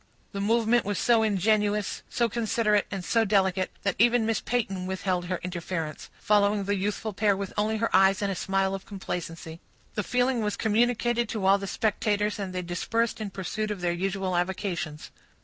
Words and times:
The 0.31 0.41
movement 0.41 0.83
was 0.83 0.97
so 0.97 1.21
ingenuous, 1.21 2.01
so 2.09 2.27
considerate, 2.27 2.87
and 2.89 3.05
so 3.05 3.23
delicate, 3.23 3.69
that 3.83 3.95
even 3.99 4.25
Miss 4.25 4.41
Peyton 4.41 4.87
withheld 4.87 5.25
her 5.25 5.39
interference, 5.43 6.09
following 6.19 6.63
the 6.63 6.73
youthful 6.73 7.13
pair 7.13 7.37
with 7.37 7.53
only 7.55 7.77
her 7.77 7.95
eyes 7.95 8.23
and 8.23 8.31
a 8.31 8.35
smile 8.35 8.73
of 8.73 8.87
complacency. 8.87 9.59
The 9.93 10.01
feeling 10.01 10.41
was 10.41 10.57
communicated 10.57 11.29
to 11.29 11.45
all 11.45 11.59
the 11.59 11.67
spectators, 11.67 12.39
and 12.39 12.51
they 12.51 12.63
dispersed 12.63 13.21
in 13.21 13.29
pursuit 13.29 13.69
of 13.69 13.81
their 13.81 13.93
usual 13.93 14.35
avocations. 14.35 15.11